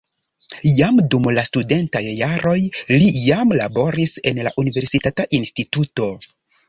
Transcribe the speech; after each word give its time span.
Jam 0.77 1.01
dum 1.13 1.27
la 1.39 1.43
studentaj 1.49 2.01
jaroj 2.21 2.55
li 3.03 3.11
jam 3.27 3.53
laboris 3.63 4.17
en 4.33 4.41
la 4.49 4.55
universitata 4.65 5.27
instituto. 5.41 6.09